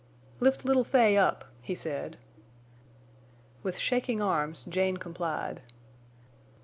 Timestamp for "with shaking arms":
3.61-4.63